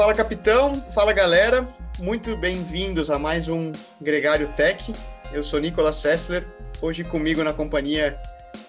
[0.00, 1.68] fala capitão, fala galera,
[1.98, 4.94] muito bem-vindos a mais um Gregário Tech.
[5.30, 6.46] Eu sou Nicolas Sessler,
[6.80, 8.18] hoje comigo na companhia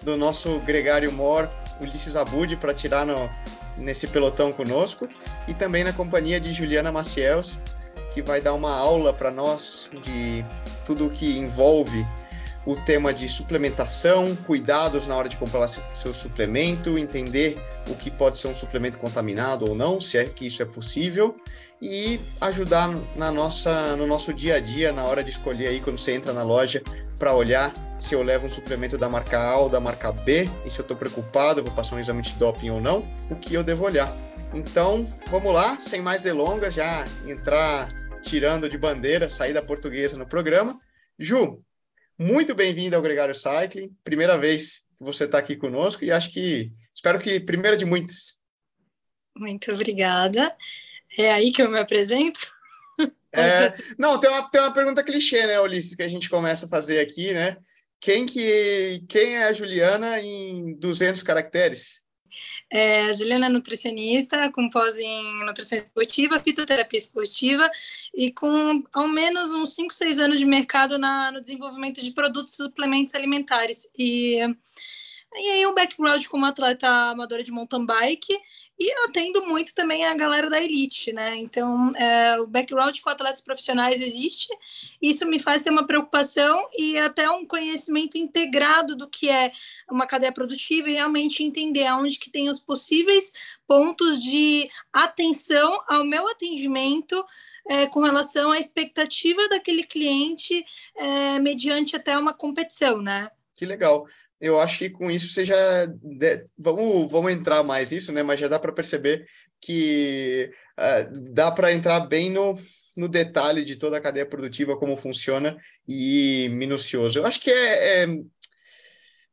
[0.02, 1.48] do nosso Gregário Mor,
[1.80, 3.30] Ulisses Abud, para tirar no,
[3.78, 5.08] nesse pelotão conosco,
[5.48, 7.58] e também na companhia de Juliana Maciels,
[8.12, 10.44] que vai dar uma aula para nós de
[10.84, 12.06] tudo o que envolve
[12.64, 18.38] o tema de suplementação, cuidados na hora de comprar seu suplemento, entender o que pode
[18.38, 21.36] ser um suplemento contaminado ou não, se é que isso é possível,
[21.80, 25.98] e ajudar na nossa, no nosso dia a dia, na hora de escolher aí, quando
[25.98, 26.80] você entra na loja,
[27.18, 30.70] para olhar se eu levo um suplemento da marca A ou da marca B, e
[30.70, 33.64] se eu estou preocupado, vou passar um exame de doping ou não, o que eu
[33.64, 34.12] devo olhar.
[34.54, 37.88] Então, vamos lá, sem mais delongas, já entrar
[38.22, 40.78] tirando de bandeira, sair da portuguesa no programa.
[41.18, 41.62] Ju,
[42.18, 43.94] muito bem-vindo ao Gregário Cycling.
[44.04, 48.40] Primeira vez que você está aqui conosco e acho que espero que primeira de muitas.
[49.36, 50.54] Muito obrigada.
[51.18, 52.40] É aí que eu me apresento?
[53.34, 56.68] É, não, tem uma, tem uma pergunta clichê, né, Ulisses, que a gente começa a
[56.68, 57.56] fazer aqui, né?
[57.98, 62.01] Quem, que, quem é a Juliana em 200 caracteres?
[62.70, 67.70] É, a Juliana é nutricionista, com pós em nutrição esportiva, fitoterapia esportiva
[68.14, 72.52] e com ao menos uns 5, 6 anos de mercado na, no desenvolvimento de produtos
[72.54, 73.88] e suplementos alimentares.
[73.98, 74.38] E,
[75.34, 78.38] e aí o background como atleta amadora de mountain bike
[78.78, 81.36] e atendo muito também a galera da elite, né?
[81.36, 84.48] Então, é, o background com atletas profissionais existe,
[85.00, 89.52] isso me faz ter uma preocupação e até um conhecimento integrado do que é
[89.88, 93.32] uma cadeia produtiva e realmente entender aonde que tem os possíveis
[93.68, 97.24] pontos de atenção ao meu atendimento
[97.68, 100.64] é, com relação à expectativa daquele cliente
[100.96, 103.30] é, mediante até uma competição, né?
[103.54, 104.08] Que legal
[104.42, 105.86] eu acho que com isso você já
[106.58, 108.24] vamos vamos entrar mais nisso, né?
[108.24, 109.24] Mas já dá para perceber
[109.60, 112.58] que uh, dá para entrar bem no,
[112.96, 115.56] no detalhe de toda a cadeia produtiva, como funciona
[115.88, 117.20] e minucioso.
[117.20, 118.06] Eu acho que é, é,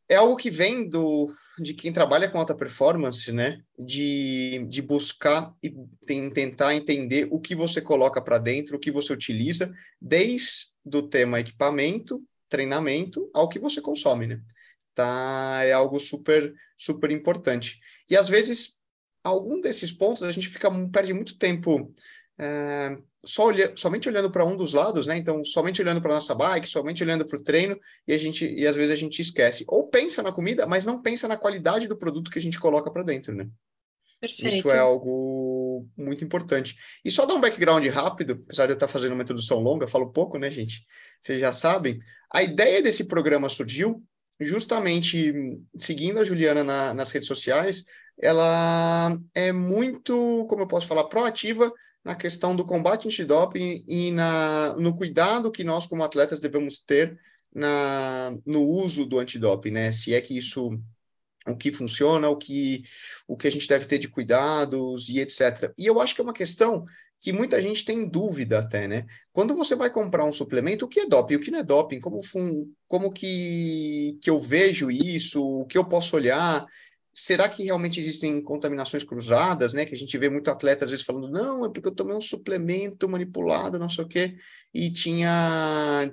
[0.09, 3.63] é algo que vem do de quem trabalha com alta performance, né?
[3.79, 5.73] De, de buscar e
[6.05, 11.01] tem, tentar entender o que você coloca para dentro, o que você utiliza, desde do
[11.09, 14.39] tema equipamento, treinamento, ao que você consome, né?
[14.93, 15.61] Tá?
[15.63, 17.79] É algo super, super importante.
[18.09, 18.79] E às vezes,
[19.23, 21.93] algum desses pontos a gente fica perde muito tempo
[22.39, 25.17] é, só olha, somente olhando para um dos lados, né?
[25.17, 28.65] Então, somente olhando para nossa bike, somente olhando para o treino, e a gente e
[28.65, 29.65] às vezes a gente esquece.
[29.67, 32.89] Ou pensa na comida, mas não pensa na qualidade do produto que a gente coloca
[32.89, 33.47] para dentro, né?
[34.21, 34.55] Perfeito.
[34.55, 36.75] Isso é algo muito importante.
[37.03, 40.11] E só dar um background rápido, apesar de eu estar fazendo uma introdução longa, falo
[40.11, 40.85] pouco, né, gente?
[41.21, 41.99] Vocês já sabem.
[42.33, 44.03] A ideia desse programa surgiu
[44.39, 45.33] justamente
[45.77, 47.85] seguindo a Juliana na, nas redes sociais,
[48.17, 51.71] ela é muito, como eu posso falar, proativa
[52.03, 57.17] na questão do combate antidoping e na, no cuidado que nós, como atletas, devemos ter
[57.53, 59.91] na, no uso do antidoping, né?
[59.91, 60.79] Se é que isso
[61.47, 62.83] o que funciona, o que,
[63.27, 65.73] o que a gente deve ter de cuidados e etc.
[65.77, 66.85] E eu acho que é uma questão
[67.21, 69.05] que muita gente tem dúvida até, né?
[69.33, 71.99] Quando você vai comprar um suplemento, o que é doping, o que não é doping,
[71.99, 72.21] como,
[72.87, 76.65] como que, que eu vejo isso, o que eu posso olhar,
[77.13, 79.85] será que realmente existem contaminações cruzadas, né?
[79.85, 82.21] Que a gente vê muito atleta às vezes falando, não, é porque eu tomei um
[82.21, 84.35] suplemento manipulado, não sei o quê,
[84.73, 86.09] e tinha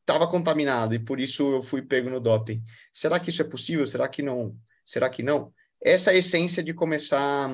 [0.00, 2.62] estava contaminado e por isso eu fui pego no doping.
[2.92, 3.86] Será que isso é possível?
[3.86, 4.54] Será que não?
[4.84, 5.52] Será que não?
[5.82, 7.50] Essa é a essência de começar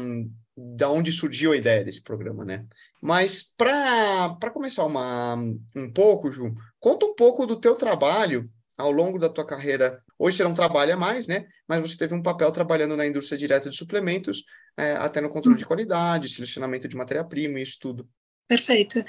[0.56, 2.66] da onde surgiu a ideia desse programa, né?
[3.00, 5.36] Mas para começar uma,
[5.74, 10.02] um pouco, Ju, conta um pouco do teu trabalho ao longo da tua carreira.
[10.18, 11.46] Hoje você não trabalha mais, né?
[11.68, 14.44] Mas você teve um papel trabalhando na indústria direta de suplementos,
[14.76, 18.08] é, até no controle de qualidade, selecionamento de matéria-prima, isso tudo.
[18.50, 19.04] Perfeito.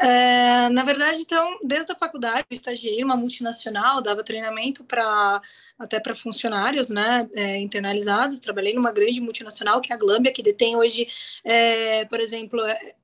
[0.00, 5.40] É, na verdade, então, desde a faculdade, eu estagiei uma multinacional, dava treinamento para
[5.78, 8.40] até para funcionários, né, é, internalizados.
[8.40, 11.06] Trabalhei numa grande multinacional que é a Glambia, que detém hoje,
[11.44, 12.60] é, por exemplo,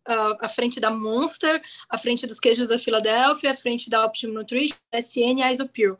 [0.07, 4.35] a, a, frente da Monster, a frente dos queijos da Filadélfia, a frente da Optimum
[4.35, 5.97] Nutrition, SN e Isopure.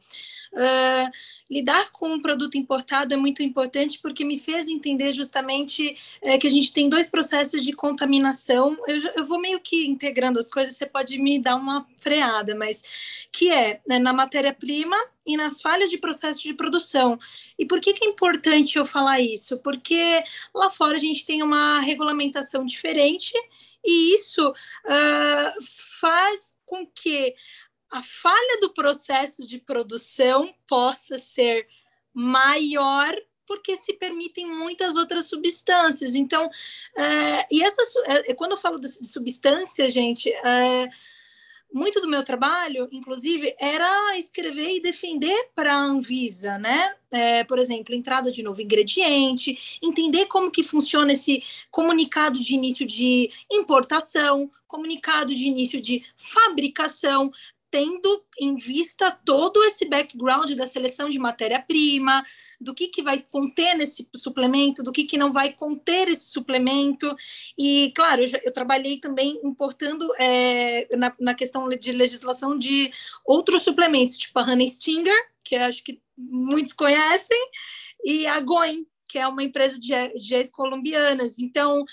[0.53, 1.11] Uh,
[1.51, 6.47] lidar com um produto importado é muito importante porque me fez entender justamente é, que
[6.47, 8.77] a gente tem dois processos de contaminação.
[8.87, 12.83] Eu, eu, vou meio que integrando as coisas, você pode me dar uma freada, mas
[13.31, 17.19] que é né, na matéria-prima e nas falhas de processo de produção.
[17.59, 19.59] E por que, que é importante eu falar isso?
[19.59, 20.23] Porque
[20.55, 23.35] lá fora a gente tem uma regulamentação diferente
[23.87, 25.65] e isso uh,
[26.01, 27.35] faz com que
[27.91, 31.67] a falha do processo de produção possa ser
[32.13, 33.15] maior
[33.47, 36.15] porque se permitem muitas outras substâncias.
[36.15, 36.51] Então,
[36.97, 40.89] é, e essa, é, quando eu falo de, substância, gente, é,
[41.77, 46.95] muito do meu trabalho, inclusive, era escrever e defender para a Anvisa, né?
[47.11, 52.87] É, por exemplo, entrada de novo ingrediente, entender como que funciona esse comunicado de início
[52.87, 57.31] de importação, comunicado de início de fabricação,
[57.77, 62.25] tendo em vista todo esse background da seleção de matéria-prima,
[62.59, 67.15] do que, que vai conter nesse suplemento, do que, que não vai conter esse suplemento.
[67.59, 72.91] E, claro, eu, já, eu trabalhei também importando é, na, na, questão de legislação de
[73.27, 77.39] outros suplementos, tipo a Honey Stinger, que acho que muitos conhecem,
[78.03, 81.39] e a Goin, que é uma empresa de, de colombianas.
[81.39, 81.85] Então,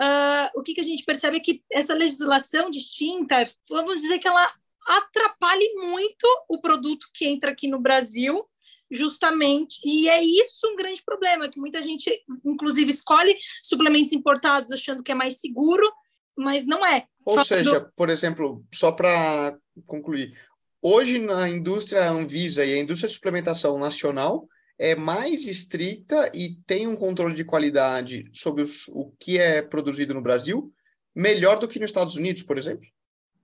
[0.00, 4.26] Uh, o que, que, a gente percebe é que essa legislação distinta, vamos dizer que
[4.26, 4.50] ela
[4.86, 8.44] atrapalhe muito o produto que entra aqui no Brasil,
[8.90, 12.12] justamente, e é isso um grande problema, que muita gente,
[12.44, 15.90] inclusive, escolhe suplementos importados achando que é mais seguro,
[16.36, 17.06] mas não é.
[17.24, 19.56] Ou seja, por exemplo, só para
[19.86, 20.36] concluir,
[20.80, 24.46] hoje na indústria Anvisa e a indústria de suplementação nacional
[24.78, 30.12] é mais estrita e tem um controle de qualidade sobre os, o que é produzido
[30.12, 30.72] no Brasil,
[31.14, 32.86] melhor do que nos Estados Unidos, por exemplo?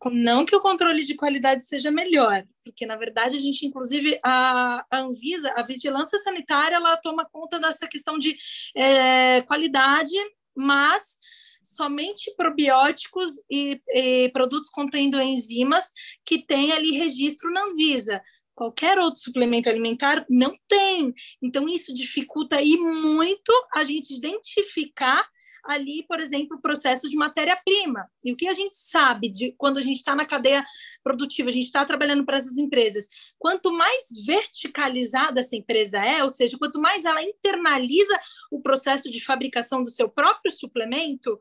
[0.07, 4.85] Não que o controle de qualidade seja melhor, porque na verdade a gente, inclusive, a,
[4.91, 8.37] a Anvisa, a vigilância sanitária, ela toma conta dessa questão de
[8.77, 10.13] é, qualidade,
[10.55, 11.19] mas
[11.63, 15.93] somente probióticos e, e, produtos contendo enzimas
[16.25, 18.23] que tem ali registro na Anvisa.
[18.55, 21.15] Qualquer outro suplemento alimentar não tem.
[21.41, 25.25] Então, isso dificulta aí muito a gente identificar
[25.65, 28.11] ali, por exemplo, o processo de matéria-prima.
[28.25, 30.65] E o que a gente sabe de quando a gente está na cadeia
[31.03, 33.09] produtiva, a gente está trabalhando para essas empresas,
[33.39, 38.19] quanto mais verticalizada essa empresa é, ou seja, quanto mais ela internaliza
[38.51, 41.41] o processo de fabricação do seu próprio suplemento,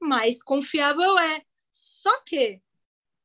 [0.00, 1.42] mais confiável é.
[1.70, 2.60] Só que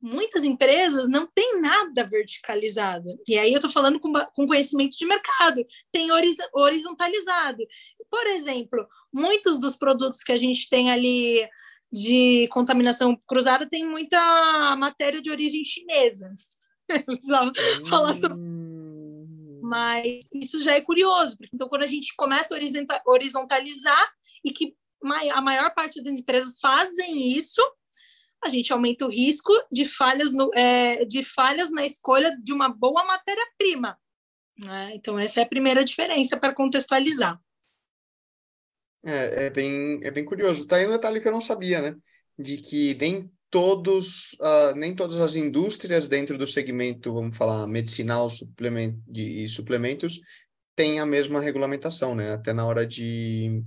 [0.02, 3.10] muitas empresas não têm nada verticalizado.
[3.28, 6.10] E aí eu estou falando com, com conhecimento de mercado, tem
[6.54, 7.64] horizontalizado.
[8.12, 11.48] Por exemplo, muitos dos produtos que a gente tem ali
[11.90, 16.36] de contaminação cruzada tem muita matéria de origem chinesa.
[17.90, 18.38] falar sobre...
[18.38, 19.62] Hum.
[19.64, 24.12] Mas isso já é curioso, porque então quando a gente começa a horizontalizar
[24.44, 24.76] e que
[25.34, 27.62] a maior parte das empresas fazem isso,
[28.44, 32.68] a gente aumenta o risco de falhas, no, é, de falhas na escolha de uma
[32.68, 33.98] boa matéria-prima.
[34.58, 34.92] Né?
[34.96, 37.40] Então, essa é a primeira diferença para contextualizar.
[39.04, 40.68] É, é, bem, é bem curioso.
[40.68, 41.96] Tá aí um detalhe que eu não sabia, né?
[42.38, 48.28] De que nem todos, uh, nem todas as indústrias dentro do segmento, vamos falar, medicinal
[49.08, 50.20] de, e suplementos,
[50.76, 52.32] têm a mesma regulamentação, né?
[52.32, 53.64] Até na hora de,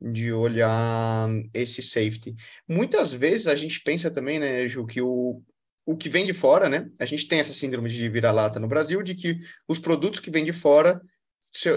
[0.00, 2.34] de olhar esse safety.
[2.68, 5.42] Muitas vezes a gente pensa também, né, Ju, que o,
[5.84, 6.88] o que vem de fora, né?
[6.98, 10.44] A gente tem essa síndrome de vira-lata no Brasil, de que os produtos que vêm
[10.44, 11.00] de fora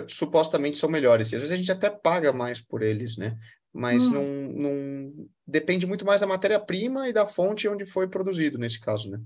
[0.08, 1.32] supostamente são melhores.
[1.32, 3.38] E às vezes a gente até paga mais por eles, né?
[3.74, 4.12] Mas hum.
[4.12, 9.10] não, não depende muito mais da matéria-prima e da fonte onde foi produzido nesse caso,
[9.10, 9.20] né?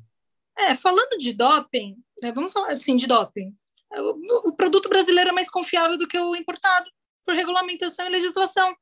[0.57, 3.55] É, falando de doping, né, vamos falar assim de doping.
[3.93, 6.89] O, o produto brasileiro é mais confiável do que o importado
[7.25, 8.75] por regulamentação e legislação.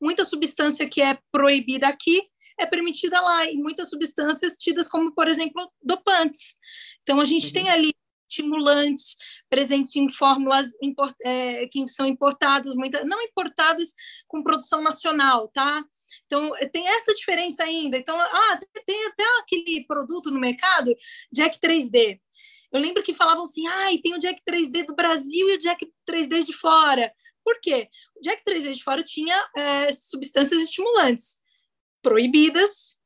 [0.00, 2.22] Muita substância que é proibida aqui
[2.58, 6.58] é permitida lá e muitas substâncias tidas como, por exemplo, dopantes.
[7.02, 7.52] Então a gente uhum.
[7.52, 7.94] tem ali
[8.34, 9.16] estimulantes
[9.48, 13.94] presentes em fórmulas import, é, que são importadas, muita, não importadas
[14.26, 15.84] com produção nacional, tá?
[16.26, 17.96] Então, tem essa diferença ainda.
[17.96, 20.94] Então, ah, tem até aquele produto no mercado,
[21.32, 22.20] Jack 3D.
[22.72, 25.58] Eu lembro que falavam assim, ah, e tem o Jack 3D do Brasil e o
[25.58, 27.12] Jack 3D de fora.
[27.44, 27.88] Por quê?
[28.16, 31.40] O Jack 3D de fora tinha é, substâncias estimulantes
[32.02, 32.98] proibidas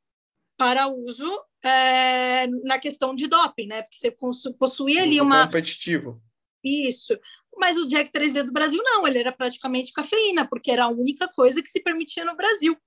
[0.57, 3.81] para uso é, na questão de doping, né?
[3.81, 5.45] Porque você possuía ali uma.
[5.45, 6.21] competitivo.
[6.63, 7.17] Isso.
[7.57, 11.27] Mas o Jack 3D do Brasil não, ele era praticamente cafeína, porque era a única
[11.29, 12.77] coisa que se permitia no Brasil.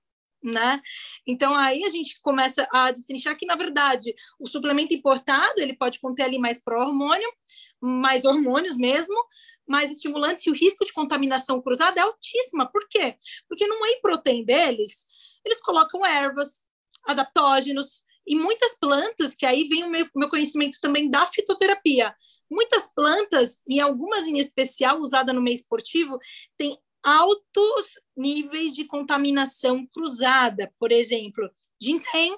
[0.43, 0.81] Né?
[1.25, 6.01] Então aí a gente começa a destrinchar que na verdade o suplemento importado ele pode
[6.01, 7.31] conter ali mais pró-hormônio,
[7.79, 9.15] mais hormônios mesmo,
[9.65, 12.69] mais estimulantes e o risco de contaminação cruzada é altíssima.
[12.69, 13.15] Por quê?
[13.47, 15.07] Porque no whey protein deles
[15.45, 16.65] eles colocam ervas,
[17.05, 22.15] adaptógenos, e muitas plantas, que aí vem o meu, meu conhecimento também da fitoterapia.
[22.49, 26.17] Muitas plantas, e algumas em especial usadas no meio esportivo,
[26.57, 30.71] têm altos níveis de contaminação cruzada.
[30.79, 31.49] Por exemplo,
[31.81, 32.37] ginseng,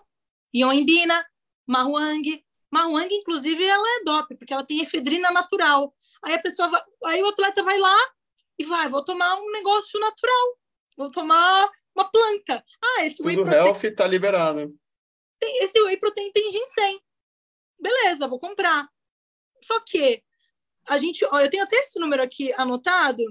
[0.53, 1.25] ioimbina,
[1.67, 2.43] marhuang.
[2.71, 5.93] Marhuang, inclusive, ela é DOP, porque ela tem efedrina natural.
[6.23, 7.97] Aí a pessoa vai, aí o atleta vai lá,
[8.57, 10.57] e vai, vou tomar um negócio natural,
[10.97, 12.63] vou tomar uma planta.
[12.83, 13.53] Ah, esse Tudo whey protein...
[13.53, 14.73] health está liberado.
[15.39, 16.99] Tem, esse whey protein tem ginseng.
[17.79, 18.87] Beleza, vou comprar.
[19.63, 20.23] Só que
[20.87, 23.23] a gente, ó, eu tenho até esse número aqui anotado.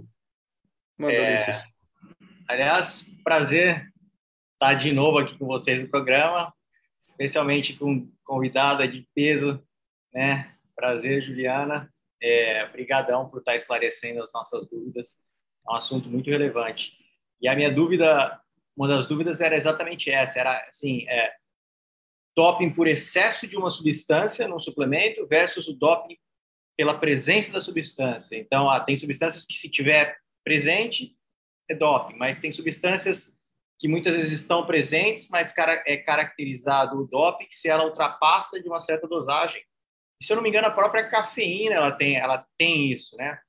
[1.11, 1.63] é,
[2.49, 3.91] aliás, prazer
[4.55, 6.53] estar de novo aqui com vocês no programa,
[7.01, 9.61] especialmente com convidada de peso,
[10.13, 10.55] né?
[10.77, 11.93] Prazer, Juliana.
[12.25, 15.19] É, brigadão por estar esclarecendo as nossas dúvidas.
[15.67, 16.93] É um assunto muito relevante.
[17.41, 18.41] E a minha dúvida,
[18.77, 21.33] uma das dúvidas era exatamente essa, era assim, é,
[22.37, 26.17] doping por excesso de uma substância num suplemento versus o doping
[26.77, 28.37] pela presença da substância.
[28.37, 31.17] Então, ah, tem substâncias que se tiver presente
[31.69, 33.33] é doping, mas tem substâncias
[33.79, 35.53] que muitas vezes estão presentes, mas
[35.87, 39.63] é caracterizado o doping se ela ultrapassa de uma certa dosagem.
[40.21, 43.41] E, se eu não me engano, a própria cafeína ela tem, ela tem isso, né?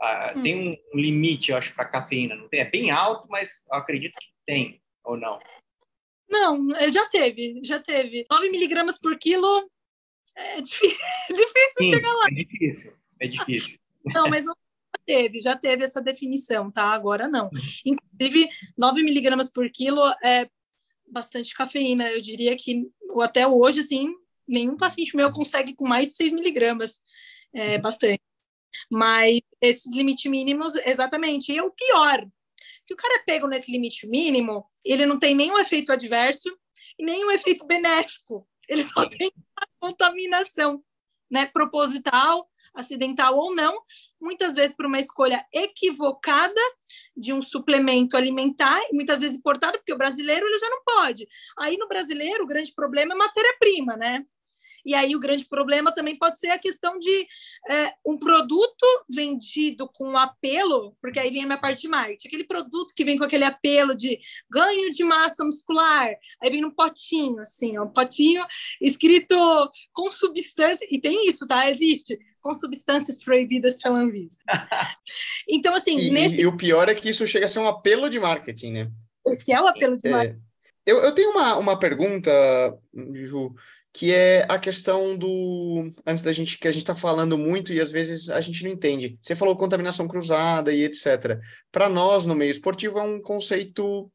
[0.00, 0.42] Ah, hum.
[0.42, 2.34] Tem um limite, eu acho, para cafeína.
[2.34, 5.38] Não tem, é bem alto, mas acredito que tem ou não.
[6.28, 8.26] Não, já teve, já teve.
[8.30, 9.68] 9 miligramas por quilo
[10.38, 12.26] é difícil, difícil Sim, chegar lá.
[12.26, 13.78] É difícil, é difícil.
[14.04, 14.54] Não, mas já
[15.04, 16.84] teve, já teve essa definição, tá?
[16.84, 17.50] Agora não.
[17.84, 20.48] Inclusive, 9 miligramas por quilo é
[21.10, 22.08] bastante cafeína.
[22.10, 22.88] Eu diria que
[23.20, 24.14] até hoje, assim,
[24.46, 27.02] nenhum paciente meu consegue com mais de 6 miligramas.
[27.52, 27.82] É uhum.
[27.82, 28.20] bastante.
[28.90, 31.52] Mas esses limites mínimos, exatamente.
[31.52, 32.26] E o pior,
[32.88, 36.48] que o cara é pego nesse limite mínimo, ele não tem nenhum efeito adverso
[36.98, 38.48] e nenhum efeito benéfico.
[38.66, 39.30] Ele só tem
[39.78, 40.82] contaminação,
[41.30, 41.44] né?
[41.44, 43.78] Proposital, acidental ou não,
[44.18, 46.60] muitas vezes por uma escolha equivocada
[47.14, 51.28] de um suplemento alimentar, muitas vezes importado, porque o brasileiro ele já não pode.
[51.58, 54.24] Aí no brasileiro o grande problema é matéria-prima, né?
[54.84, 57.26] E aí o grande problema também pode ser a questão de
[57.68, 62.44] é, um produto vendido com apelo, porque aí vem a minha parte de marketing, aquele
[62.44, 64.18] produto que vem com aquele apelo de
[64.50, 68.44] ganho de massa muscular, aí vem num potinho, assim, um potinho
[68.80, 69.36] escrito
[69.92, 71.68] com substância, e tem isso, tá?
[71.68, 74.38] Existe com substâncias proibidas pela Anvisa.
[75.48, 76.40] então, assim, e, nesse...
[76.40, 78.90] e, o pior é que isso chega a ser um apelo de marketing, né?
[79.26, 80.47] Esse é o apelo de é, marketing.
[80.88, 82.30] Eu, eu tenho uma, uma pergunta,
[83.12, 83.54] Ju,
[83.92, 87.78] que é a questão do antes da gente que a gente está falando muito e
[87.78, 89.18] às vezes a gente não entende.
[89.22, 91.38] Você falou contaminação cruzada e etc.
[91.70, 94.10] Para nós no meio esportivo é um conceito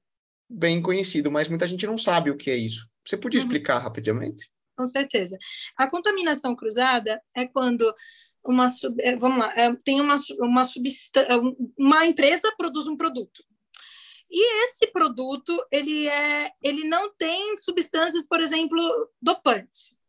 [0.50, 2.90] bem conhecido, mas muita gente não sabe o que é isso.
[3.06, 3.46] Você podia uhum.
[3.46, 4.50] explicar rapidamente?
[4.76, 5.38] Com certeza.
[5.78, 7.86] A contaminação cruzada é quando
[8.44, 8.66] uma
[9.02, 11.40] é, vamos lá, é, tem uma uma substância,
[11.78, 13.44] uma empresa produz um produto
[14.36, 18.80] e esse produto, ele, é, ele não tem substâncias, por exemplo,
[19.22, 20.02] dopantes.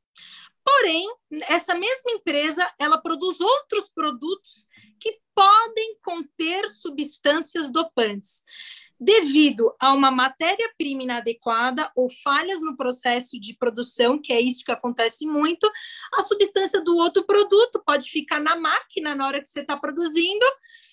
[0.64, 1.06] Porém,
[1.46, 4.66] essa mesma empresa, ela produz outros produtos
[4.98, 8.44] que podem conter substâncias dopantes.
[8.98, 14.72] Devido a uma matéria-prima inadequada ou falhas no processo de produção, que é isso que
[14.72, 15.70] acontece muito,
[16.14, 20.46] a substância do outro produto pode ficar na máquina na hora que você está produzindo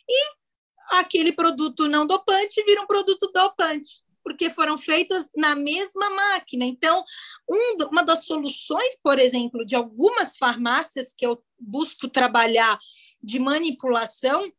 [0.10, 0.41] e
[0.90, 6.66] aquele produto não dopante vira um produto dopante, porque foram feitas na mesma máquina.
[6.66, 7.04] Então,
[7.50, 12.80] um, uma das soluções, por exemplo, de algumas farmácias que eu busco trabalhar
[13.22, 14.52] de manipulação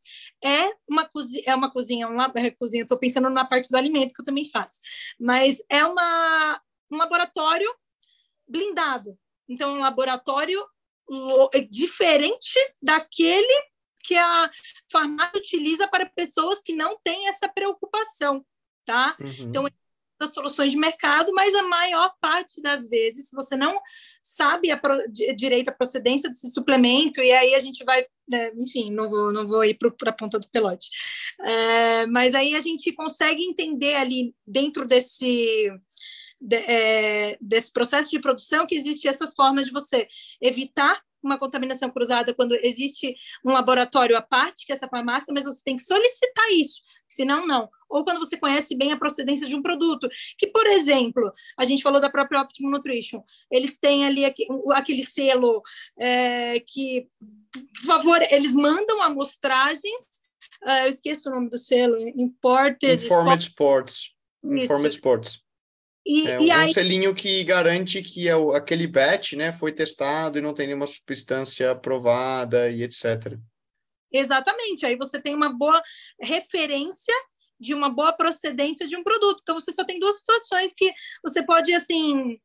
[0.43, 4.15] é uma cozinha, é uma cozinha, uma é, cozinha, estou pensando na parte do alimento
[4.15, 4.81] que eu também faço,
[5.19, 6.61] mas é uma,
[6.91, 7.73] um laboratório
[8.47, 9.19] blindado.
[9.49, 10.65] Então, um laboratório
[11.71, 13.72] diferente daquele
[14.03, 14.51] que a
[14.91, 18.45] farmácia utiliza para pessoas que não têm essa preocupação,
[18.85, 19.17] tá?
[19.21, 19.49] Uhum.
[19.49, 19.67] Então,
[20.23, 23.81] das soluções de mercado, mas a maior parte das vezes, se você não
[24.23, 28.91] sabe a pro, direito a procedência desse suplemento, e aí a gente vai, né, enfim,
[28.91, 30.89] não vou, não vou ir para a ponta do pelote,
[31.41, 35.71] é, mas aí a gente consegue entender ali dentro desse.
[36.45, 40.09] De, é, desse processo de produção que existe essas formas de você
[40.41, 43.15] evitar uma contaminação cruzada quando existe
[43.45, 47.47] um laboratório à parte, que é essa farmácia, mas você tem que solicitar isso, senão
[47.47, 47.69] não.
[47.89, 51.83] Ou quando você conhece bem a procedência de um produto, que, por exemplo, a gente
[51.83, 55.63] falou da própria Optimum Nutrition, eles têm ali aquele selo
[55.99, 57.09] é, que,
[57.51, 60.23] por favor, eles mandam amostragens
[60.65, 64.13] uh, eu esqueço o nome do selo, Imported Informed Sports.
[64.43, 64.63] Sports.
[64.63, 65.43] Informed Sports.
[66.05, 66.73] E, é, e um aí...
[66.73, 71.71] selinho que garante que é aquele bet né, foi testado e não tem nenhuma substância
[71.71, 73.39] aprovada e etc.
[74.13, 74.85] Exatamente.
[74.85, 75.81] Aí você tem uma boa
[76.21, 77.15] referência
[77.59, 79.41] de uma boa procedência de um produto.
[79.43, 80.93] Então você só tem duas situações que
[81.25, 82.39] você pode assim,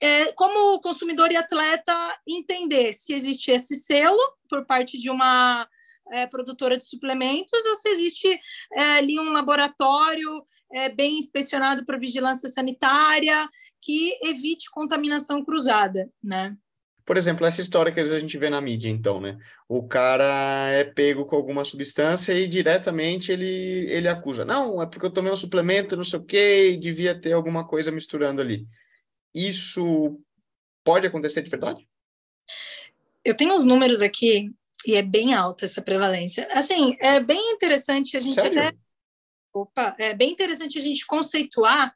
[0.00, 1.94] é, como consumidor e atleta,
[2.26, 5.68] entender se existe esse selo por parte de uma
[6.12, 8.40] é, produtora de suplementos ou se existe
[8.72, 13.48] é, ali um laboratório é, bem inspecionado para vigilância sanitária
[13.80, 16.56] que evite contaminação cruzada, né?
[17.04, 19.38] Por exemplo, essa história que a gente vê na mídia, então, né?
[19.68, 24.44] O cara é pego com alguma substância e diretamente ele, ele acusa.
[24.44, 27.64] Não, é porque eu tomei um suplemento, não sei o quê, e devia ter alguma
[27.64, 28.66] coisa misturando ali.
[29.32, 30.20] Isso
[30.82, 31.86] pode acontecer de verdade?
[33.24, 34.52] Eu tenho os números aqui
[34.84, 36.48] e é bem alta essa prevalência.
[36.52, 38.58] Assim, é bem interessante a gente Sério?
[38.58, 38.76] até.
[39.52, 41.94] Opa, é bem interessante a gente conceituar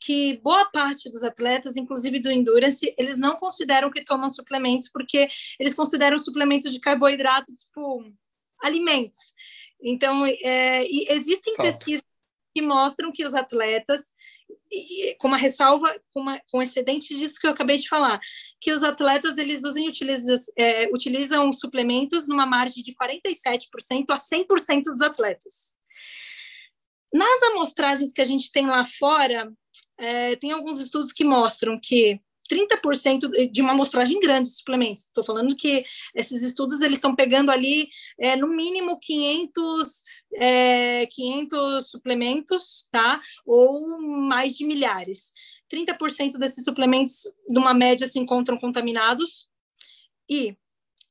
[0.00, 5.28] que boa parte dos atletas, inclusive do endurance, eles não consideram que tomam suplementos porque
[5.58, 8.04] eles consideram suplementos de carboidrato tipo
[8.60, 9.18] alimentos.
[9.80, 11.70] Então, é, existem Falta.
[11.70, 12.02] pesquisas
[12.54, 14.12] que mostram que os atletas
[14.70, 18.20] e, com uma ressalva, com, uma, com excedente disso que eu acabei de falar,
[18.60, 24.82] que os atletas eles usam, utilizam, é, utilizam suplementos numa margem de 47% a 100%
[24.82, 25.74] dos atletas.
[27.12, 29.50] Nas amostragens que a gente tem lá fora,
[29.98, 35.04] é, tem alguns estudos que mostram que 30% de uma amostragem grande de suplementos.
[35.04, 37.88] Estou falando que esses estudos eles estão pegando ali
[38.18, 43.20] é, no mínimo 500, é, 500 suplementos, tá?
[43.46, 45.32] Ou mais de milhares.
[45.70, 49.48] 30% desses suplementos, numa média, se encontram contaminados
[50.28, 50.56] e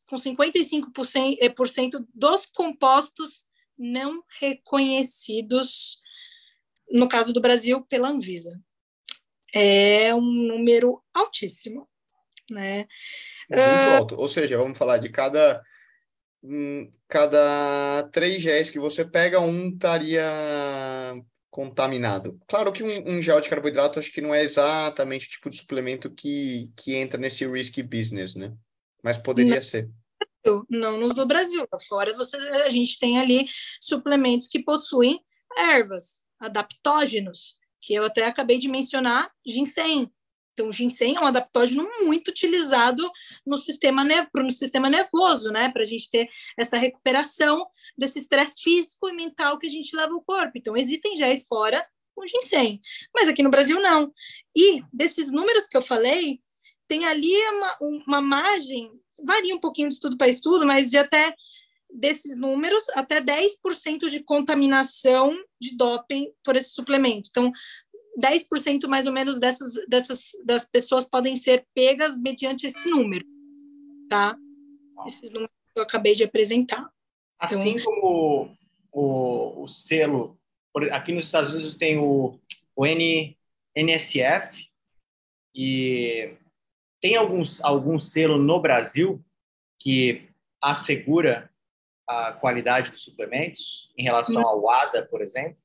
[0.08, 3.46] com 55% é, por cento dos compostos
[3.77, 6.01] não reconhecidos,
[6.90, 8.59] no caso do Brasil, pela Anvisa
[9.57, 11.87] é um número altíssimo,
[12.50, 12.87] né?
[13.50, 14.15] Muito uh, alto.
[14.20, 15.61] Ou seja, vamos falar de cada
[16.43, 20.24] hum, cada três géis que você pega, um estaria
[21.50, 22.39] contaminado.
[22.48, 25.57] Claro que um, um, gel de carboidrato acho que não é exatamente o tipo de
[25.57, 28.53] suplemento que, que entra nesse risky business, né?
[29.01, 29.89] Mas poderia não, ser.
[30.70, 31.67] Não nos do Brasil.
[31.87, 33.48] Fora você, a gente tem ali
[33.79, 35.20] suplementos que possuem
[35.57, 40.09] ervas, adaptógenos, que eu até acabei de mencionar, ginseng.
[40.53, 43.07] Então, o ginseng é um adaptógeno muito utilizado
[43.46, 45.70] no sistema, no sistema nervoso, né?
[45.70, 50.13] Para a gente ter essa recuperação desse estresse físico e mental que a gente leva
[50.13, 50.53] ao corpo.
[50.55, 51.85] Então, existem géis fora
[52.16, 52.81] com ginseng,
[53.13, 54.11] mas aqui no Brasil não.
[54.55, 56.40] E desses números que eu falei,
[56.87, 58.90] tem ali uma, uma margem,
[59.24, 61.35] varia um pouquinho de estudo para estudo, mas de até
[61.90, 67.30] desses números, até 10% de contaminação de doping por esse suplemento.
[67.30, 67.52] Então,
[68.20, 73.26] 10% mais ou menos dessas, dessas das pessoas podem ser pegas mediante esse número,
[74.10, 74.36] tá?
[75.06, 76.90] Esses números que eu acabei de apresentar.
[77.40, 78.58] Assim então, como
[78.92, 80.40] o, o selo,
[80.92, 82.40] aqui nos Estados Unidos tem o,
[82.76, 83.38] o N,
[83.76, 84.68] NSF
[85.54, 86.34] e
[87.00, 89.24] tem alguns, algum selo no Brasil
[89.80, 90.28] que
[90.60, 91.52] assegura
[92.07, 94.50] a qualidade dos suplementos em relação Não.
[94.50, 95.57] ao ADA, por exemplo?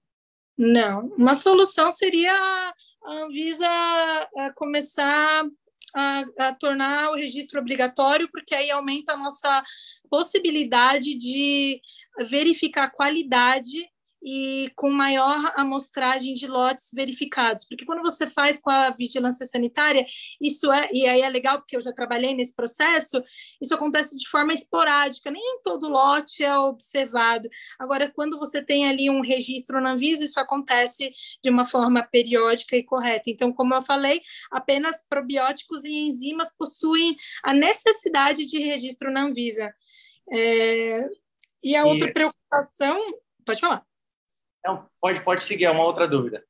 [0.58, 1.06] Não.
[1.16, 3.68] Uma solução seria a Anvisa
[4.54, 5.44] começar
[5.94, 9.62] a, a, tornar o registro obrigatório, porque aí aumenta a nossa
[10.10, 11.80] possibilidade de
[12.28, 13.86] verificar a qualidade
[14.22, 17.64] e com maior amostragem de lotes verificados.
[17.64, 20.06] Porque quando você faz com a vigilância sanitária,
[20.40, 23.22] isso é, e aí é legal porque eu já trabalhei nesse processo,
[23.60, 27.48] isso acontece de forma esporádica, nem todo lote é observado.
[27.78, 32.76] Agora, quando você tem ali um registro na Anvisa, isso acontece de uma forma periódica
[32.76, 33.28] e correta.
[33.28, 39.74] Então, como eu falei, apenas probióticos e enzimas possuem a necessidade de registro na Anvisa.
[40.30, 41.08] É...
[41.62, 42.12] E a outra e...
[42.12, 42.98] preocupação,
[43.44, 43.91] pode falar.
[44.64, 46.44] Não, pode, pode seguir, é uma outra dúvida.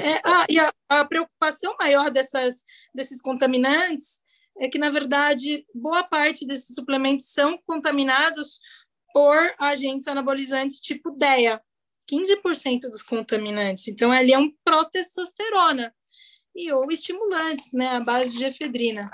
[0.00, 4.20] É, ah, e a, a, preocupação maior dessas, desses contaminantes
[4.58, 8.60] é que, na verdade, boa parte desses suplementos são contaminados
[9.12, 11.60] por agentes anabolizantes tipo DEA,
[12.10, 13.86] 15% dos contaminantes.
[13.88, 15.94] Então, ali é um protestosterona
[16.54, 19.10] e ou estimulantes, né, à base de efedrina.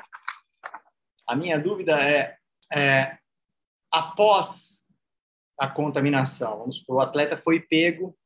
[1.26, 2.36] A minha dúvida é,
[2.72, 3.18] é
[3.90, 4.81] após
[5.62, 6.58] a contaminação.
[6.58, 8.16] Vamos supor, o atleta foi pego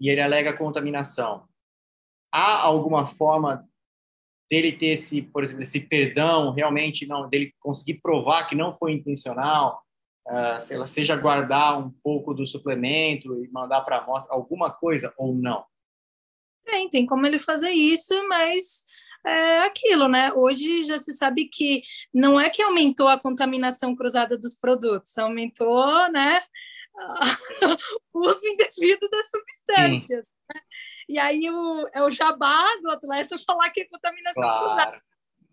[0.00, 1.48] e ele alega contaminação.
[2.32, 3.66] Há alguma forma
[4.50, 8.92] dele ter esse, por exemplo, esse perdão realmente não dele conseguir provar que não foi
[8.92, 9.82] intencional?
[10.28, 14.70] uh, sei lá, seja guardar um pouco do suplemento e mandar para a amostra, alguma
[14.70, 15.64] coisa ou não?
[16.64, 18.86] Tem, tem como ele fazer isso, mas
[19.28, 20.32] é aquilo, né?
[20.32, 26.10] Hoje já se sabe que não é que aumentou a contaminação cruzada dos produtos, aumentou,
[26.10, 26.42] né?
[28.12, 30.24] o uso indevido das substâncias.
[30.24, 30.60] Né?
[31.08, 34.66] E aí o, é o jabá do atleta falar que é contaminação claro.
[34.66, 35.02] cruzada.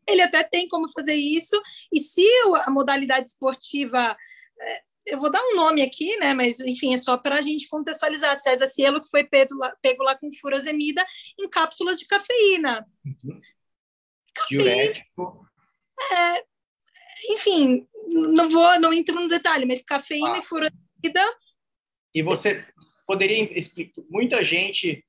[0.08, 1.60] Ele até tem como fazer isso,
[1.92, 2.26] e se
[2.64, 4.16] a modalidade esportiva
[4.60, 6.34] é, eu vou dar um nome aqui, né?
[6.34, 8.36] Mas enfim, é só para a gente contextualizar.
[8.36, 11.06] César Cielo, que foi pego lá, pego lá com furosemida
[11.40, 12.86] em cápsulas de cafeína.
[13.06, 13.40] Uhum.
[14.50, 15.48] Diurético.
[16.12, 16.44] É,
[17.34, 20.40] enfim, não vou, não entro no detalhe, mas cafeína ah.
[20.40, 21.38] e furosemida.
[22.14, 22.66] E você
[23.06, 24.02] poderia explicar?
[24.10, 25.06] Muita gente,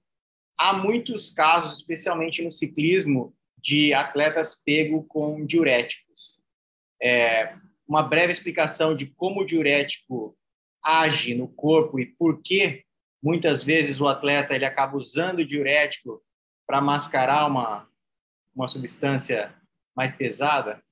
[0.59, 6.41] há muitos casos, especialmente no ciclismo, de atletas pego com diuréticos.
[7.03, 7.55] É,
[7.87, 10.37] uma breve explicação de como o diurético
[10.83, 12.85] age no corpo e por que
[13.23, 16.23] muitas vezes o atleta ele acaba usando o diurético
[16.67, 17.89] para mascarar uma,
[18.57, 19.55] uma substância
[19.95, 20.83] mais pesada?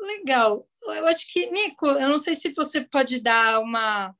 [0.00, 0.66] Legal.
[0.82, 4.12] Eu acho que, Nico, eu não sei se você pode dar uma,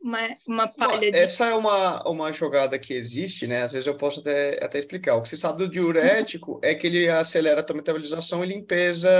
[0.00, 1.18] uma, uma palha de...
[1.18, 3.62] Essa é uma, uma jogada que existe, né?
[3.62, 5.16] Às vezes eu posso até, até explicar.
[5.16, 6.60] O que você sabe do diurético uhum.
[6.62, 9.10] é que ele acelera a tua metabolização e limpeza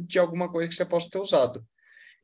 [0.00, 1.64] de alguma coisa que você possa ter usado.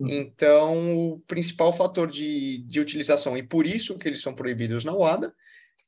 [0.00, 0.08] Uhum.
[0.08, 4.94] Então, o principal fator de, de utilização, e por isso que eles são proibidos na
[4.94, 5.32] UADA,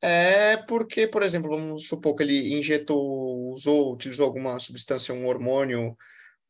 [0.03, 5.97] é porque, por exemplo, vamos supor que ele injetou, usou, utilizou alguma substância, um hormônio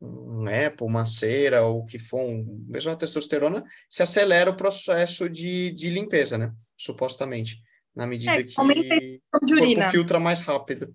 [0.03, 4.57] um EPO, uma cera, ou o que for, um, mesmo a testosterona, se acelera o
[4.57, 6.53] processo de, de limpeza, né?
[6.77, 7.63] Supostamente,
[7.95, 10.95] na medida é, que o corpo filtra mais rápido.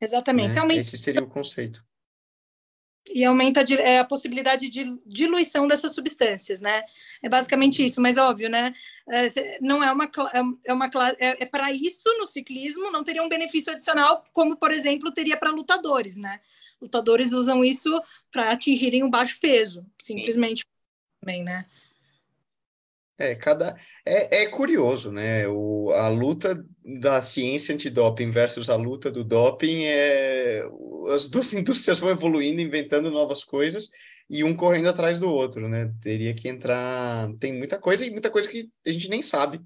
[0.00, 0.54] Exatamente.
[0.54, 0.60] Né?
[0.60, 0.80] Aumenta...
[0.80, 1.84] Esse seria o conceito.
[3.12, 6.82] E aumenta a, é, a possibilidade de diluição dessas substâncias, né?
[7.22, 8.74] É basicamente isso, mas óbvio, né?
[9.08, 13.22] É, não é uma é, é uma é, é para isso no ciclismo não teria
[13.22, 16.40] um benefício adicional, como por exemplo teria para lutadores, né?
[16.80, 20.64] lutadores usam isso para atingirem o baixo peso, simplesmente
[21.20, 21.64] também, né?
[23.20, 25.46] É, cada é, é curioso, né?
[25.46, 30.62] O, a luta da ciência antidoping versus a luta do doping é
[31.14, 33.90] as duas indústrias vão evoluindo, inventando novas coisas
[34.28, 35.92] e um correndo atrás do outro, né?
[36.00, 39.60] Teria que entrar, tem muita coisa e muita coisa que a gente nem sabe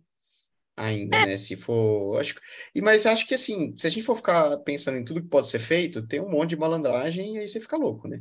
[0.76, 1.26] ainda, é.
[1.26, 1.36] né?
[1.36, 2.34] Se for, acho,
[2.74, 5.48] e mas acho que assim, se a gente for ficar pensando em tudo que pode
[5.48, 8.20] ser feito, tem um monte de malandragem e aí você fica louco, né?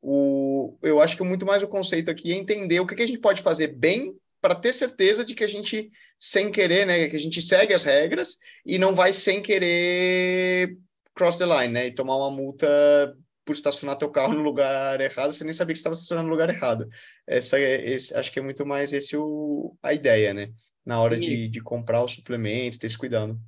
[0.00, 3.06] O, eu acho que muito mais o conceito aqui é entender o que, que a
[3.06, 7.16] gente pode fazer bem para ter certeza de que a gente, sem querer, né, que
[7.16, 10.76] a gente segue as regras e não vai sem querer
[11.14, 15.32] cross the line, né, e tomar uma multa por estacionar teu carro no lugar errado,
[15.32, 16.86] você nem sabia que estava estacionando no lugar errado.
[17.26, 20.52] Essa é, esse, acho que é muito mais esse o, a ideia, né?
[20.84, 23.38] na hora de, de comprar o suplemento, ter esse cuidado.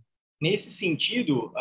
[0.41, 1.53] Nesse sentido,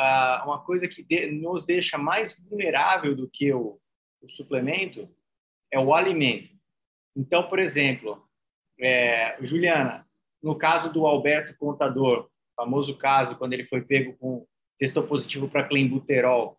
[0.45, 3.79] uma coisa que nos deixa mais vulnerável do que o,
[4.21, 5.09] o suplemento
[5.71, 6.51] é o alimento.
[7.15, 8.27] Então, por exemplo,
[8.79, 10.05] é, Juliana,
[10.41, 14.45] no caso do Alberto Contador, famoso caso quando ele foi pego com
[14.77, 16.57] testou positivo para clenbuterol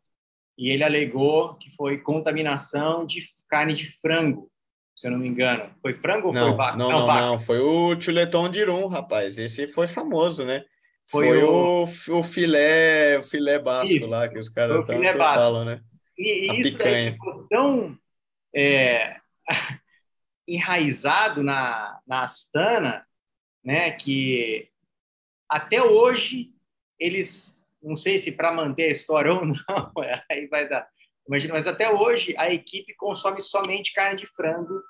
[0.56, 4.50] e ele alegou que foi contaminação de carne de frango
[4.96, 5.70] se eu não me engano.
[5.82, 6.76] Foi frango ou não, foi vaca?
[6.76, 9.36] Não, não, não, não, Foi o chuleton de rum, rapaz.
[9.38, 10.64] Esse foi famoso, né?
[11.10, 11.82] Foi, foi o...
[11.82, 12.22] o...
[12.22, 14.06] filé, o filé basco isso.
[14.06, 15.80] lá que os caras falam, né?
[16.16, 17.12] E, e isso picanha.
[17.12, 17.98] ficou tão
[18.54, 19.16] é,
[20.46, 23.06] enraizado na, na Astana,
[23.64, 24.68] né, que
[25.48, 26.52] até hoje
[26.98, 29.56] eles, não sei se para manter a história ou não,
[30.30, 30.88] aí vai dar
[31.26, 34.82] Imagina, mas até hoje a equipe consome somente carne de frango,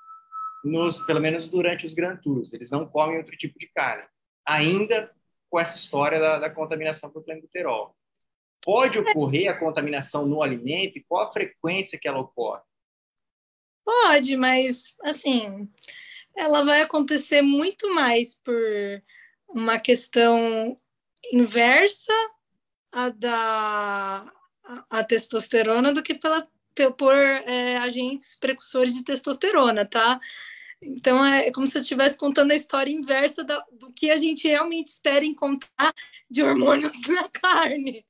[0.63, 2.51] nos, pelo menos durante os Grand Tours.
[2.51, 4.03] Eles não comem outro tipo de carne.
[4.45, 5.09] Ainda
[5.49, 7.95] com essa história da, da contaminação por clenbuterol.
[8.63, 12.61] Pode ocorrer a contaminação no alimento e qual a frequência que ela ocorre?
[13.85, 15.69] Pode, mas assim,
[16.35, 18.55] ela vai acontecer muito mais por
[19.47, 20.77] uma questão
[21.31, 22.13] inversa
[22.91, 24.31] a da
[25.07, 26.47] testosterona do que pela,
[26.97, 30.19] por é, agentes precursores de testosterona, tá?
[30.81, 34.47] Então é como se eu estivesse contando a história inversa da, do que a gente
[34.47, 35.93] realmente espera encontrar
[36.29, 38.05] de hormônios na carne.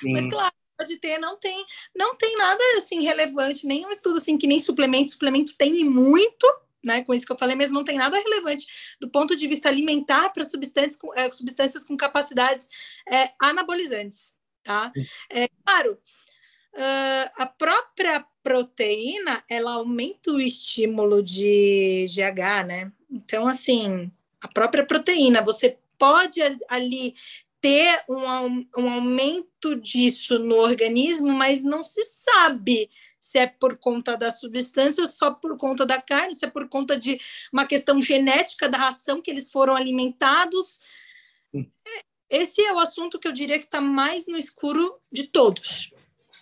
[0.00, 0.12] Sim.
[0.12, 4.46] Mas claro, pode ter, não tem, não tem nada assim relevante, nenhum estudo assim que
[4.46, 6.46] nem suplemento, suplemento tem muito,
[6.84, 8.66] né, com isso que eu falei, mas não tem nada relevante
[9.00, 12.68] do ponto de vista alimentar para substâncias com, é, substâncias com capacidades
[13.08, 14.36] é, anabolizantes
[14.66, 14.92] tá?
[15.30, 22.92] É claro, uh, a própria proteína ela aumenta o estímulo de GH, né?
[23.08, 24.10] Então, assim,
[24.40, 27.14] a própria proteína, você pode ali
[27.66, 34.16] ter um, um aumento disso no organismo, mas não se sabe se é por conta
[34.16, 37.20] da substância ou só por conta da carne, se é por conta de
[37.52, 40.80] uma questão genética da ração que eles foram alimentados.
[41.52, 41.68] Hum.
[42.30, 45.92] Esse é o assunto que eu diria que está mais no escuro de todos.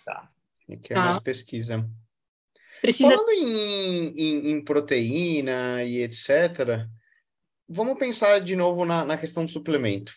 [0.05, 0.29] Tá.
[0.69, 1.05] E que é tá.
[1.05, 1.89] mais pesquisa.
[2.81, 3.15] Precisa...
[3.15, 6.87] Falando em, em, em, proteína e etc.,
[7.67, 10.13] vamos pensar de novo na, na questão do suplemento.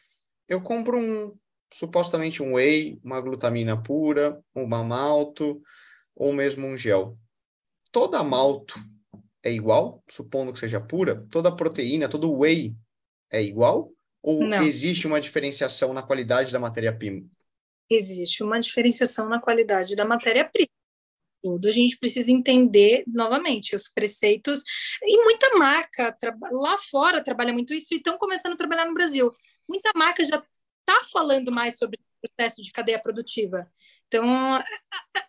[0.48, 1.36] Eu compro um
[1.70, 5.60] supostamente um whey, uma glutamina pura, uma malto,
[6.16, 7.18] ou mesmo um gel.
[7.92, 8.74] Toda malto
[9.42, 11.26] é igual, supondo que seja pura?
[11.30, 12.74] Toda proteína, todo whey
[13.30, 13.92] é igual?
[14.22, 14.62] Ou Não.
[14.62, 17.26] existe uma diferenciação na qualidade da matéria-prima?
[17.90, 20.68] Existe uma diferenciação na qualidade da matéria-prima.
[21.42, 24.62] Tudo a gente precisa entender novamente os preceitos
[25.02, 26.16] e muita marca
[26.50, 29.32] lá fora trabalha muito isso e estão começando a trabalhar no Brasil.
[29.68, 30.42] Muita marca já
[30.80, 33.70] está falando mais sobre o processo de cadeia produtiva.
[34.08, 34.58] Então,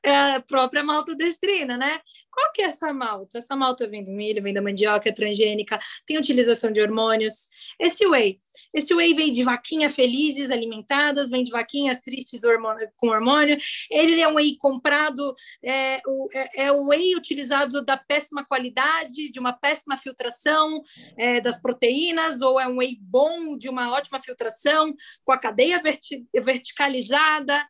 [0.04, 2.00] é a própria maltodestrina, né?
[2.39, 3.39] Qual que é essa malta?
[3.39, 7.49] Essa malta vem do milho, vem da mandioca, é transgênica, tem utilização de hormônios.
[7.78, 8.39] Esse whey,
[8.73, 13.58] esse whey vem de vaquinhas felizes, alimentadas, vem de vaquinhas tristes hormônio, com hormônio.
[13.91, 19.30] Ele é um whey comprado, é o, é, é o whey utilizado da péssima qualidade,
[19.30, 20.82] de uma péssima filtração
[21.17, 24.93] é, das proteínas, ou é um whey bom, de uma ótima filtração,
[25.25, 27.67] com a cadeia verti verticalizada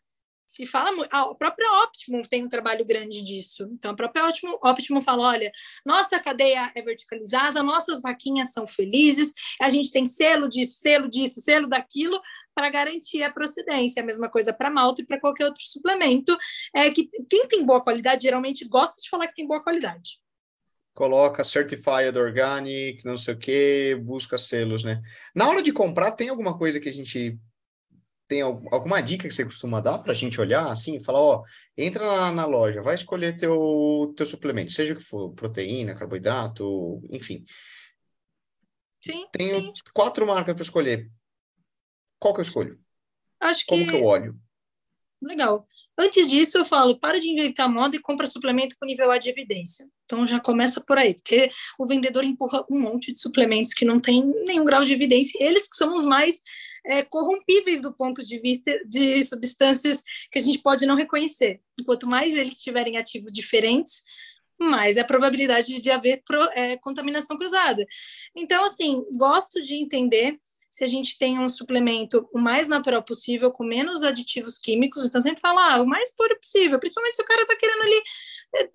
[0.49, 1.13] se fala muito.
[1.15, 3.69] A própria Optimum tem um trabalho grande disso.
[3.71, 5.51] Então, a própria Optimum, Optimum fala: olha,
[5.85, 9.31] nossa cadeia é verticalizada, nossas vaquinhas são felizes,
[9.61, 12.19] a gente tem selo disso, selo disso, selo daquilo,
[12.55, 14.01] para garantir a procedência.
[14.01, 16.35] A mesma coisa para malto e para qualquer outro suplemento.
[16.75, 20.19] É que quem tem boa qualidade geralmente gosta de falar que tem boa qualidade.
[20.95, 24.99] Coloca certified organic, não sei o que, busca selos, né?
[25.35, 27.39] Na hora de comprar, tem alguma coisa que a gente
[28.29, 31.43] tem alguma dica que você costuma dar para a gente olhar assim e falar, ó,
[31.75, 37.01] entra na, na, loja, vai escolher teu, teu suplemento, seja o que for, proteína, carboidrato,
[37.09, 37.43] enfim.
[39.03, 39.25] Sim.
[39.31, 39.73] Tenho sim.
[39.95, 41.09] quatro marcas para escolher.
[42.19, 42.79] Qual que eu escolho?
[43.39, 43.89] Acho Como que...
[43.89, 44.39] que eu olho?
[45.19, 45.65] Legal.
[46.01, 49.29] Antes disso, eu falo, para de inventar moda e compra suplemento com nível A de
[49.29, 49.85] evidência.
[50.05, 53.99] Então já começa por aí, porque o vendedor empurra um monte de suplementos que não
[53.99, 56.41] tem nenhum grau de evidência, eles que são os mais
[56.85, 61.59] é, corrompíveis do ponto de vista de substâncias que a gente pode não reconhecer.
[61.85, 64.03] Quanto mais eles tiverem ativos diferentes,
[64.57, 67.85] mais é a probabilidade de haver pro, é, contaminação cruzada.
[68.33, 73.51] Então, assim, gosto de entender se a gente tem um suplemento o mais natural possível,
[73.51, 77.25] com menos aditivos químicos, então sempre falar ah, o mais puro possível, principalmente se o
[77.25, 78.01] cara está querendo ali,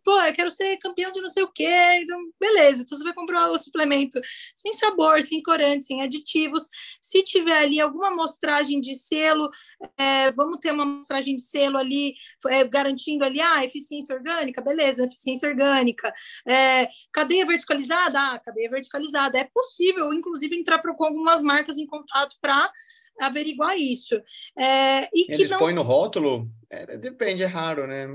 [0.04, 3.12] pô, eu quero ser campeão de não sei o quê, então beleza, então você vai
[3.12, 4.20] comprar o suplemento
[4.54, 6.68] sem sabor, sem corante, sem aditivos,
[7.00, 9.50] se tiver ali alguma amostragem de selo,
[9.98, 12.14] é, vamos ter uma amostragem de selo ali,
[12.48, 16.12] é, garantindo ali, ah, eficiência orgânica, beleza, eficiência orgânica,
[16.46, 22.36] é, cadeia verticalizada, ah, cadeia verticalizada, é possível, inclusive, entrar com algumas marcas em contato
[22.40, 22.70] para
[23.20, 24.20] averiguar isso.
[24.58, 25.58] É, e Eles não...
[25.58, 26.48] põem no rótulo?
[26.68, 28.08] É, depende, é raro, né?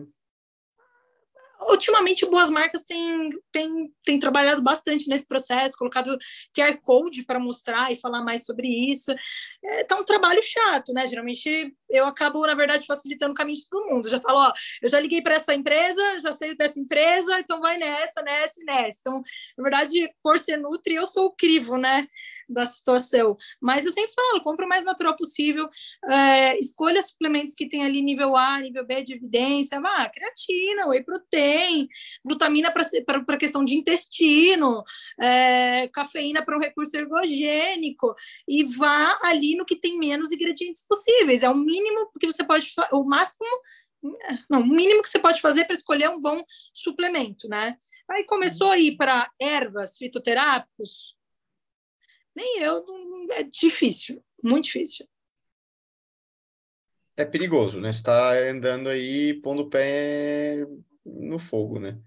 [1.62, 6.18] Ultimamente, boas marcas têm, têm, têm trabalhado bastante nesse processo, colocado
[6.56, 9.12] QR Code para mostrar e falar mais sobre isso.
[9.64, 11.06] É tá um trabalho chato, né?
[11.08, 14.10] Geralmente eu acabo, na verdade, facilitando o caminho de todo mundo.
[14.10, 17.78] Já falo, ó, eu já liguei para essa empresa, já sei dessa empresa, então vai
[17.78, 19.00] nessa, nessa e nessa.
[19.02, 19.22] Então,
[19.58, 22.08] na verdade, por ser Nutri, eu sou o crivo, né?
[22.50, 23.38] Da situação.
[23.62, 25.70] Mas eu sempre falo, compra o mais natural possível,
[26.10, 31.04] é, escolha suplementos que tem ali nível A, nível B de evidência, ah, creatina, whey
[31.04, 31.88] protein,
[32.26, 34.84] glutamina para questão de intestino,
[35.20, 38.16] é, cafeína para um recurso ergogênico,
[38.48, 41.44] e vá ali no que tem menos ingredientes possíveis.
[41.44, 43.46] É o mínimo que você pode, o máximo
[44.50, 46.42] não, o mínimo que você pode fazer para escolher um bom
[46.74, 47.76] suplemento, né?
[48.10, 51.16] Aí começou a ir para ervas, fitoterápicos,
[52.40, 52.84] nem eu,
[53.32, 55.06] é difícil, muito difícil.
[57.18, 57.92] É perigoso, né?
[57.92, 60.66] Você está andando aí pondo o pé
[61.06, 62.00] no fogo, né?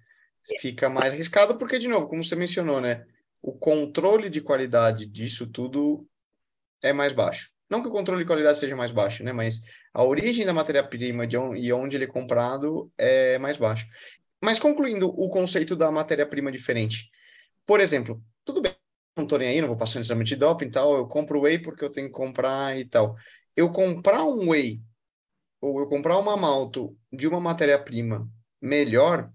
[0.58, 3.06] Fica mais arriscado porque, de novo, como você mencionou, né?
[3.42, 6.08] O controle de qualidade disso tudo
[6.80, 7.52] é mais baixo.
[7.68, 9.32] Não que o controle de qualidade seja mais baixo, né?
[9.32, 9.60] Mas
[9.92, 13.86] a origem da matéria-prima e onde ele é comprado é mais baixo.
[14.42, 17.10] Mas concluindo o conceito da matéria-prima diferente.
[17.66, 18.74] Por exemplo, tudo bem,
[19.16, 21.40] não tô nem aí, não vou passar no exame de doping e tal, eu compro
[21.42, 23.16] whey porque eu tenho que comprar e tal.
[23.56, 24.82] Eu comprar um whey
[25.60, 28.28] ou eu comprar uma malto de uma matéria-prima
[28.60, 29.30] melhor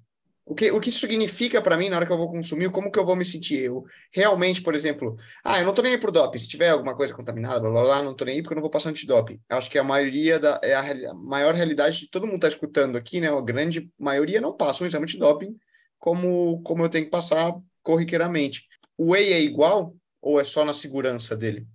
[0.46, 2.92] O que, o que isso significa para mim na hora que eu vou consumir, como
[2.92, 3.64] que eu vou me sentir?
[3.66, 6.40] Eu realmente, por exemplo, ah, eu não tô nem aí pro doping.
[6.40, 8.64] Se tiver alguma coisa contaminada, blá blá blá, não tô nem aí porque eu não
[8.64, 9.42] vou passar antidoping.
[9.50, 12.98] Acho que a maioria da, é a, a maior realidade de todo mundo tá escutando
[12.98, 13.30] aqui, né?
[13.30, 15.56] A grande maioria não passa um exame de doping
[16.00, 18.67] como, como eu tenho que passar corriqueiramente.
[18.98, 21.68] O whey é igual ou é só na segurança dele?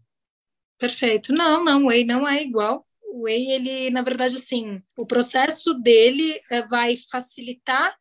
[0.79, 1.33] Perfeito.
[1.33, 2.87] Não, não, o whey não é igual.
[3.05, 7.97] O whey, ele, na verdade, assim, o processo dele é, vai facilitar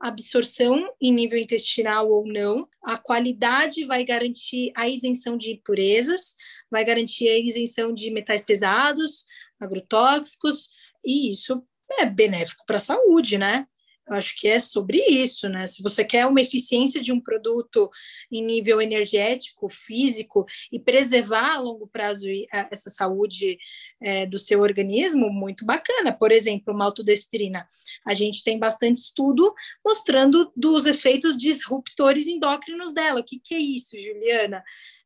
[0.00, 2.68] absorção em nível intestinal ou não.
[2.82, 6.36] A qualidade vai garantir a isenção de impurezas,
[6.70, 9.26] vai garantir a isenção de metais pesados,
[9.60, 10.70] agrotóxicos,
[11.04, 11.62] e isso
[12.00, 13.66] é benéfico para a saúde, né?
[14.12, 15.66] Eu acho que é sobre isso, né?
[15.66, 17.90] Se você quer uma eficiência de um produto
[18.30, 22.28] em nível energético, físico e preservar a longo prazo
[22.70, 23.58] essa saúde
[24.00, 26.12] é, do seu organismo, muito bacana.
[26.12, 27.66] Por exemplo, maltodestrina.
[28.06, 33.20] A gente tem bastante estudo mostrando dos efeitos disruptores endócrinos dela.
[33.20, 34.62] O que, que é isso, Juliana?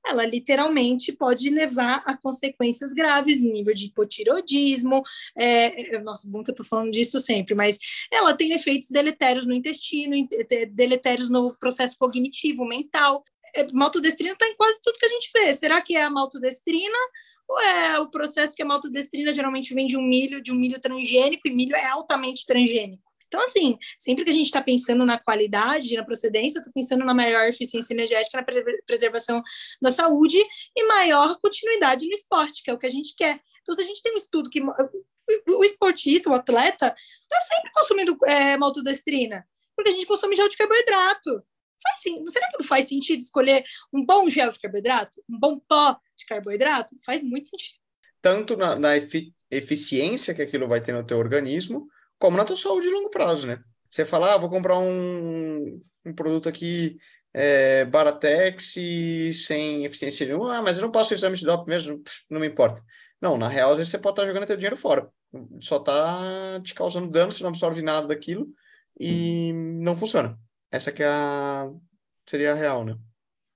[0.06, 5.02] ela literalmente pode levar a consequências graves, nível de hipotireoidismo.
[5.36, 7.78] É, nossa, bom que eu estou falando disso sempre, mas
[8.10, 10.16] ela tem efeitos deletérios no intestino,
[10.70, 13.22] deletérios no processo cognitivo, mental.
[13.54, 15.52] É, maltodestrina está em quase tudo que a gente vê.
[15.52, 16.98] Será que é a maltodestrina?
[17.46, 20.80] Ou é o processo que a maltodestrina geralmente vem de um milho, de um milho
[20.80, 23.04] transgênico, e milho é altamente transgênico?
[23.28, 27.04] Então, assim, sempre que a gente está pensando na qualidade, na procedência, eu estou pensando
[27.04, 28.46] na maior eficiência energética, na
[28.86, 29.42] preservação
[29.82, 30.38] da saúde
[30.74, 33.40] e maior continuidade no esporte, que é o que a gente quer.
[33.60, 34.60] Então, se a gente tem um estudo que
[35.48, 40.56] o esportista, o atleta, está sempre consumindo é, maltodestrina, porque a gente consome gel de
[40.56, 41.42] carboidrato.
[41.82, 42.24] Faz, sim.
[42.26, 45.22] Será que não faz sentido escolher um bom gel de carboidrato?
[45.28, 46.94] Um bom pó de carboidrato?
[47.04, 47.78] Faz muito sentido.
[48.22, 51.86] Tanto na, na efi eficiência que aquilo vai ter no teu organismo,
[52.18, 53.62] como na tua saúde de longo prazo, né?
[53.88, 56.98] Você fala, ah, vou comprar um, um produto aqui
[57.38, 61.68] é, Baratex e sem eficiência nenhuma, ah, mas eu não passo o exame de doping
[61.68, 62.82] mesmo, não me importa.
[63.20, 65.10] Não, na real, às vezes você pode estar jogando teu dinheiro fora.
[65.60, 68.48] Só está te causando dano, você não absorve nada daquilo
[68.98, 70.38] e não funciona.
[70.70, 71.70] Essa que é a...
[72.26, 72.96] seria a real, né?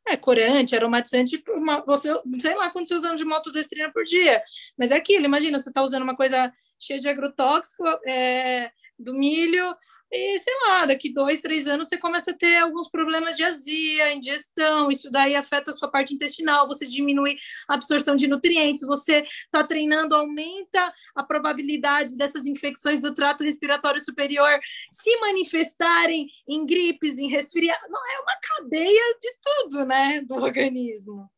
[0.06, 4.42] É, corante, aromatizante, uma, você, sei lá quantos você usando de motodestrina por dia.
[4.76, 9.74] Mas é aquilo, imagina, você está usando uma coisa cheia de agrotóxico é, do milho,
[10.12, 14.12] e sei lá, daqui dois, três anos você começa a ter alguns problemas de azia,
[14.12, 17.36] indigestão, isso daí afeta a sua parte intestinal, você diminui
[17.68, 24.00] a absorção de nutrientes, você está treinando, aumenta a probabilidade dessas infecções do trato respiratório
[24.00, 24.58] superior
[24.90, 27.80] se manifestarem em gripes, em resfriado.
[27.88, 31.30] Não, é uma cadeia de tudo, né, do organismo.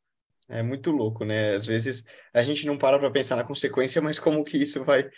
[0.52, 1.50] É muito louco, né?
[1.50, 5.08] Às vezes a gente não para para pensar na consequência, mas como que isso vai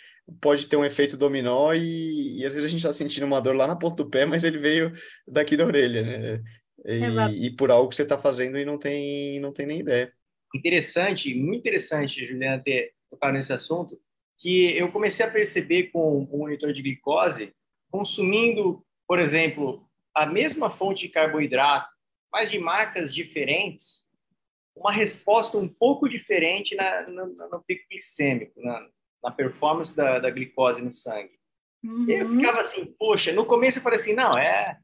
[0.41, 3.55] pode ter um efeito dominó e, e às vezes a gente está sentindo uma dor
[3.55, 4.93] lá na ponta do pé, mas ele veio
[5.27, 6.43] daqui da orelha, né?
[6.85, 10.11] E, e por algo que você está fazendo e não tem não tem nem ideia.
[10.55, 13.99] Interessante, muito interessante, Juliana, ter tocado nesse assunto,
[14.39, 17.53] que eu comecei a perceber com o monitor de glicose,
[17.91, 21.89] consumindo, por exemplo, a mesma fonte de carboidrato,
[22.31, 24.05] mas de marcas diferentes,
[24.75, 28.87] uma resposta um pouco diferente na, no, no pico glicêmico, na,
[29.23, 31.39] na performance da, da, glicose no sangue.
[31.83, 32.09] Uhum.
[32.09, 34.77] Eu ficava assim, poxa, no começo eu falei assim, não, é...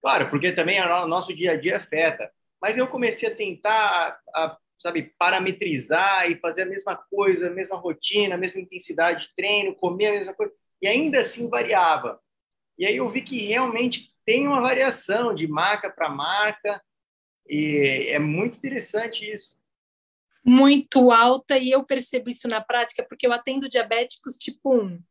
[0.00, 2.30] Claro, porque também o nosso dia a dia afeta.
[2.62, 7.50] Mas eu comecei a tentar, a, a, sabe, parametrizar e fazer a mesma coisa, a
[7.50, 12.20] mesma rotina, a mesma intensidade de treino, comer a mesma coisa, e ainda assim variava.
[12.78, 16.80] E aí eu vi que realmente tem uma variação de marca para marca,
[17.48, 19.58] e é muito interessante isso.
[20.44, 25.02] Muito alta, e eu percebo isso na prática, porque eu atendo diabéticos tipo 1.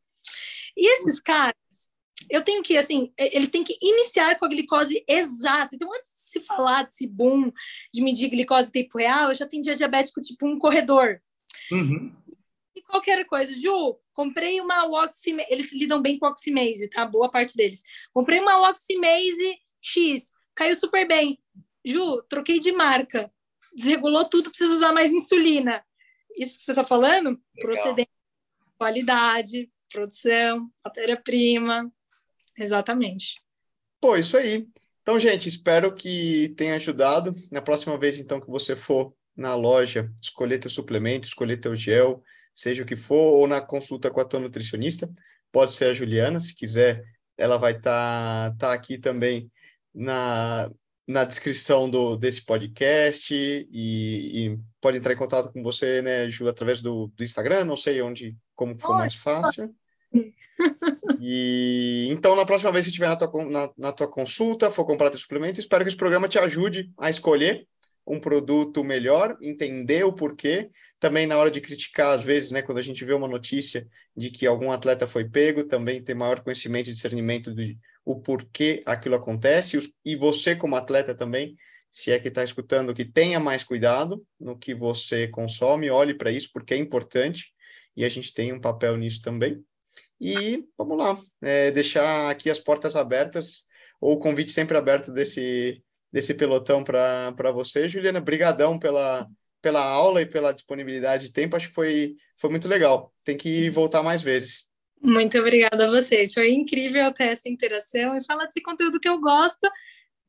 [0.75, 1.91] E esses caras,
[2.29, 5.75] eu tenho que, assim, eles têm que iniciar com a glicose exata.
[5.75, 7.51] Então, antes de se falar desse boom
[7.93, 11.21] de medir glicose em tempo real, eu já atendia diabético tipo um corredor.
[11.71, 12.15] Uhum.
[12.75, 17.05] E qualquer coisa, Ju, comprei uma Oximase, eles lidam bem com Oximase, tá?
[17.05, 17.81] Boa parte deles.
[18.13, 21.39] Comprei uma Oximase X, caiu super bem.
[21.87, 23.31] Ju, troquei de marca,
[23.73, 25.83] desregulou tudo, preciso usar mais insulina.
[26.37, 27.29] Isso que você está falando?
[27.29, 27.41] Legal.
[27.61, 28.11] Procedência,
[28.77, 31.91] qualidade, produção, matéria-prima.
[32.57, 33.41] Exatamente.
[34.01, 34.67] Pô, isso aí.
[35.01, 37.33] Então, gente, espero que tenha ajudado.
[37.51, 42.21] Na próxima vez, então, que você for na loja, escolher teu suplemento, escolher teu gel,
[42.53, 45.09] seja o que for, ou na consulta com a tua nutricionista,
[45.51, 47.03] pode ser a Juliana, se quiser,
[47.37, 49.49] ela vai estar tá, tá aqui também
[49.93, 50.69] na,
[51.07, 56.47] na descrição do, desse podcast e, e, pode entrar em contato com você, né, Ju,
[56.47, 59.73] através do, do Instagram, não sei onde, como for mais fácil.
[61.19, 65.09] e então, na próxima vez que estiver na tua, na, na tua consulta, for comprar
[65.09, 67.65] teu suplemento, espero que esse programa te ajude a escolher
[68.07, 70.69] um produto melhor, entender o porquê.
[70.99, 74.31] Também na hora de criticar, às vezes, né, quando a gente vê uma notícia de
[74.31, 79.15] que algum atleta foi pego, também ter maior conhecimento e discernimento de o porquê aquilo
[79.15, 79.77] acontece.
[80.05, 81.57] E você, como atleta também,
[81.91, 86.31] se é que está escutando, que tenha mais cuidado no que você consome, olhe para
[86.31, 87.53] isso, porque é importante
[87.95, 89.61] e a gente tem um papel nisso também.
[90.19, 93.65] E vamos lá, é, deixar aqui as portas abertas,
[93.99, 97.87] ou o convite sempre aberto desse, desse pelotão para você.
[97.87, 99.27] Juliana, brigadão pela,
[99.61, 103.13] pela aula e pela disponibilidade de tempo, acho que foi, foi muito legal.
[103.23, 104.67] Tem que voltar mais vezes.
[105.01, 109.19] Muito obrigada a vocês, foi incrível ter essa interação e falar desse conteúdo que eu
[109.19, 109.69] gosto.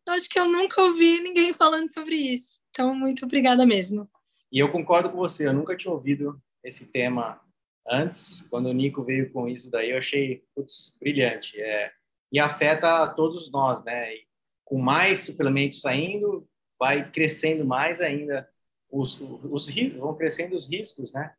[0.08, 2.60] Acho que eu nunca ouvi ninguém falando sobre isso.
[2.70, 4.08] Então, muito obrigada mesmo.
[4.50, 7.40] E eu concordo com você, eu nunca tinha ouvido esse tema
[7.86, 8.42] antes.
[8.48, 11.60] Quando o Nico veio com isso daí, eu achei putz, brilhante.
[11.60, 11.92] É,
[12.32, 14.14] e afeta a todos nós, né?
[14.14, 14.27] E
[14.68, 16.46] com mais suplementos saindo,
[16.78, 18.46] vai crescendo mais ainda
[18.90, 21.32] os, os, os vão crescendo os riscos, né?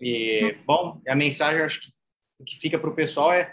[0.00, 1.92] E, bom, a mensagem acho que,
[2.46, 3.52] que fica para o pessoal é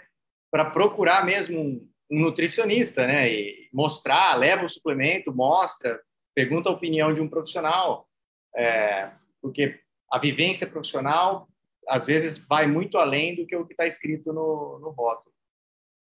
[0.52, 3.28] para procurar mesmo um, um, nutricionista, né?
[3.28, 6.00] E mostrar, leva o suplemento, mostra,
[6.32, 8.08] pergunta a opinião de um profissional,
[8.56, 9.10] é,
[9.42, 9.80] porque
[10.12, 11.48] a vivência profissional
[11.88, 15.34] às vezes vai muito além do que o que está escrito no, no rótulo.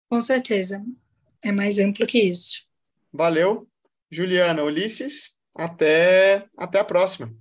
[0.08, 0.82] Com certeza,
[1.44, 2.71] é mais amplo que isso.
[3.12, 3.68] Valeu,
[4.10, 7.32] Juliana, Ulisses, até, até a próxima.